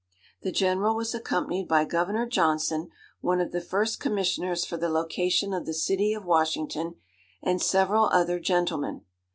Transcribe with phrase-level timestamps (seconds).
[0.41, 5.53] The General was accompanied by Governor Johnson, one of the first commissioners for the location
[5.53, 6.95] of the city of Washington,
[7.43, 9.01] and several other gentlemen.